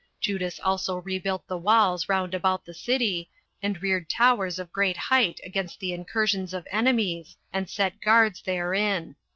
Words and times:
Judas 0.19 0.59
also 0.59 0.95
rebuilt 0.97 1.45
the 1.45 1.59
walls 1.59 2.09
round 2.09 2.33
about 2.33 2.65
the 2.65 2.73
city, 2.73 3.29
and 3.61 3.79
reared 3.83 4.09
towers 4.09 4.57
of 4.57 4.71
great 4.71 4.97
height 4.97 5.39
against 5.43 5.79
the 5.79 5.93
incursions 5.93 6.55
of 6.55 6.65
enemies, 6.71 7.37
and 7.53 7.69
set 7.69 8.01
guards 8.01 8.41
therein. 8.41 9.15